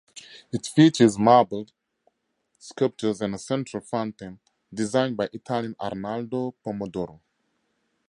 It 0.51 0.65
features 0.65 1.19
marble 1.19 1.67
sculptures 2.57 3.21
and 3.21 3.35
a 3.35 3.37
central 3.37 3.83
fountain 3.83 4.39
designed 4.73 5.15
by 5.15 5.29
Italian 5.31 5.75
Arnaldo 5.79 6.55
Pomodoro. 6.65 7.19